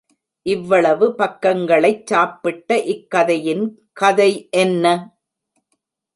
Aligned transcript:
இவ்வளவு 0.45 1.07
பக்கங்களைச் 1.17 2.07
சாப்பிட்ட 2.07 2.79
இக்கதையின் 2.85 3.63
கதை 3.93 4.31
என்ன? 4.57 4.85